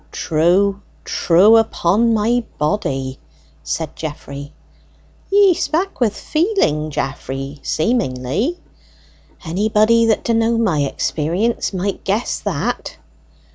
"True, 0.11 0.81
true, 1.05 1.57
upon 1.57 2.11
my 2.11 2.43
body," 2.57 3.19
said 3.63 3.95
Geoffrey. 3.95 4.51
"Ye 5.31 5.53
spak 5.53 5.99
with 5.99 6.17
feeling, 6.17 6.89
Geoffrey, 6.89 7.59
seemingly." 7.61 8.57
"Anybody 9.45 10.07
that 10.07 10.23
d'know 10.23 10.57
my 10.57 10.79
experience 10.81 11.71
might 11.71 12.03
guess 12.03 12.39
that." 12.39 12.97